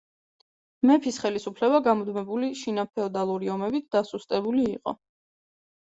[0.89, 5.01] მეფის ხელისუფლება გამუდმებული შინაფეოდალური ომებით დასუსტებული იყო.